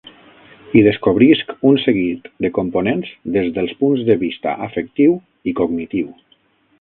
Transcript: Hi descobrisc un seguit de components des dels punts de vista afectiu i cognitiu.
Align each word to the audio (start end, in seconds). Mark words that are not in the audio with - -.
Hi 0.77 0.81
descobrisc 0.87 1.51
un 1.71 1.77
seguit 1.83 2.25
de 2.45 2.51
components 2.55 3.13
des 3.35 3.51
dels 3.59 3.75
punts 3.83 4.03
de 4.11 4.19
vista 4.23 4.57
afectiu 4.69 5.15
i 5.53 5.55
cognitiu. 5.61 6.09